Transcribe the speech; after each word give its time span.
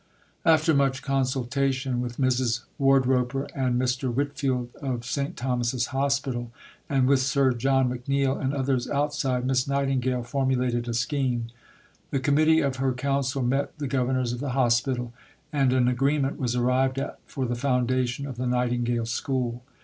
After 0.45 0.73
much 0.73 1.03
consultation 1.03 2.01
with 2.01 2.17
Mrs. 2.17 2.61
Wardroper 2.79 3.47
and 3.53 3.79
Mr. 3.79 4.11
Whitfield 4.11 4.69
of 4.81 5.05
St. 5.05 5.37
Thomas's 5.37 5.85
Hospital, 5.93 6.51
and 6.89 7.07
with 7.07 7.19
Sir 7.21 7.53
John 7.53 7.87
McNeill 7.87 8.41
and 8.41 8.51
others 8.51 8.89
outside, 8.89 9.45
Miss 9.45 9.67
Nightingale 9.67 10.23
formulated 10.23 10.87
a 10.87 10.95
scheme. 10.95 11.49
The 12.09 12.19
Committee 12.19 12.61
of 12.61 12.77
her 12.77 12.93
Council 12.93 13.43
met 13.43 13.77
the 13.77 13.85
Governors 13.87 14.33
of 14.33 14.39
the 14.39 14.53
Hospital, 14.57 15.13
and 15.53 15.71
an 15.71 15.87
agreement 15.87 16.39
was 16.39 16.55
arrived 16.55 16.97
at 16.97 17.19
for 17.27 17.45
the 17.45 17.53
foundation 17.53 18.25
of 18.25 18.37
the 18.37 18.47
Nightingale 18.47 19.05
School. 19.05 19.61